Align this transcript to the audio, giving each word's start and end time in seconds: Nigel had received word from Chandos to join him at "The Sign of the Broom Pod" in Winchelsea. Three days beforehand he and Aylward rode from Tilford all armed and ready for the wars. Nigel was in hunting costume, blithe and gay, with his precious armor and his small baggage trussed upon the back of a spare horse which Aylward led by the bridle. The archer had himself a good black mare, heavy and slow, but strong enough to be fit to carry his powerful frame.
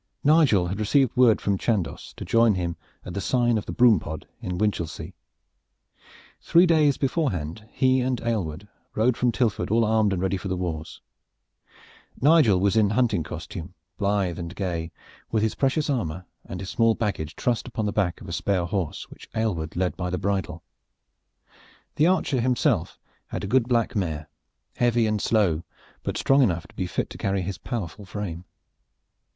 Nigel 0.23 0.65
had 0.65 0.79
received 0.79 1.15
word 1.15 1.39
from 1.39 1.59
Chandos 1.59 2.11
to 2.17 2.25
join 2.25 2.55
him 2.55 2.75
at 3.05 3.13
"The 3.13 3.21
Sign 3.21 3.55
of 3.59 3.67
the 3.67 3.71
Broom 3.71 3.99
Pod" 3.99 4.27
in 4.41 4.57
Winchelsea. 4.57 5.13
Three 6.41 6.65
days 6.65 6.97
beforehand 6.97 7.67
he 7.71 8.01
and 8.01 8.19
Aylward 8.21 8.67
rode 8.95 9.15
from 9.15 9.31
Tilford 9.31 9.69
all 9.69 9.85
armed 9.85 10.11
and 10.11 10.19
ready 10.19 10.37
for 10.37 10.47
the 10.47 10.57
wars. 10.57 11.01
Nigel 12.19 12.59
was 12.59 12.75
in 12.75 12.89
hunting 12.89 13.21
costume, 13.21 13.75
blithe 13.99 14.39
and 14.39 14.55
gay, 14.55 14.91
with 15.29 15.43
his 15.43 15.53
precious 15.53 15.87
armor 15.87 16.25
and 16.45 16.61
his 16.61 16.69
small 16.71 16.95
baggage 16.95 17.35
trussed 17.35 17.67
upon 17.67 17.85
the 17.85 17.93
back 17.93 18.21
of 18.21 18.27
a 18.27 18.33
spare 18.33 18.65
horse 18.65 19.07
which 19.11 19.29
Aylward 19.35 19.75
led 19.75 19.95
by 19.95 20.09
the 20.09 20.17
bridle. 20.17 20.63
The 21.97 22.07
archer 22.07 22.37
had 22.37 22.43
himself 22.43 22.97
a 23.31 23.39
good 23.41 23.67
black 23.67 23.95
mare, 23.95 24.29
heavy 24.77 25.05
and 25.05 25.21
slow, 25.21 25.61
but 26.01 26.17
strong 26.17 26.41
enough 26.41 26.65
to 26.69 26.75
be 26.75 26.87
fit 26.87 27.11
to 27.11 27.19
carry 27.19 27.43
his 27.43 27.59
powerful 27.59 28.05
frame. 28.05 28.45